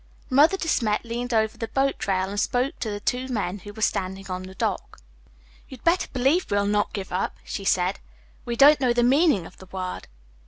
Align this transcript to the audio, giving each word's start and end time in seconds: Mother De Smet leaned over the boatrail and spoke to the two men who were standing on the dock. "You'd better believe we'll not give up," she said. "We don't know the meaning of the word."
Mother 0.31 0.57
De 0.57 0.67
Smet 0.67 1.05
leaned 1.05 1.31
over 1.31 1.59
the 1.59 1.67
boatrail 1.67 2.29
and 2.29 2.39
spoke 2.39 2.79
to 2.79 2.89
the 2.89 2.99
two 2.99 3.27
men 3.27 3.59
who 3.59 3.71
were 3.71 3.83
standing 3.83 4.31
on 4.31 4.41
the 4.41 4.55
dock. 4.55 4.97
"You'd 5.69 5.83
better 5.83 6.07
believe 6.11 6.49
we'll 6.49 6.65
not 6.65 6.91
give 6.91 7.11
up," 7.11 7.35
she 7.43 7.65
said. 7.65 7.99
"We 8.43 8.55
don't 8.55 8.79
know 8.81 8.93
the 8.93 9.03
meaning 9.03 9.45
of 9.45 9.57
the 9.57 9.67
word." 9.67 10.07